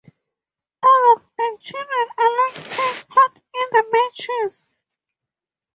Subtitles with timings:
[0.83, 4.75] Adults and children alike take part in the matches.